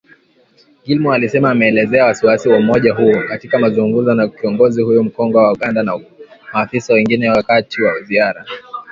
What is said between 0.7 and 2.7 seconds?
Gilmore alisema ameelezea wasi-wasi wa